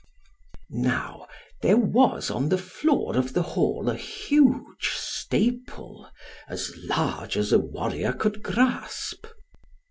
Now, 0.71 1.27
there 1.61 1.77
was 1.77 2.31
on 2.31 2.49
the 2.49 2.57
floor 2.57 3.15
of 3.15 3.33
the 3.35 3.43
hall 3.43 3.87
a 3.87 3.93
huge 3.93 4.87
staple, 4.95 6.09
as 6.47 6.73
large 6.75 7.37
as 7.37 7.51
a 7.51 7.59
warrior 7.59 8.11
could 8.11 8.41
grasp. 8.41 9.27